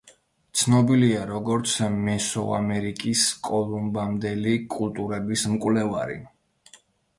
ცნობილია, 0.59 1.19
როგორც 1.31 1.73
მესოამერიკის 2.07 3.27
კოლუმბამდელი 3.49 4.57
კულტურების 4.79 5.47
მკვლევარი. 5.55 6.21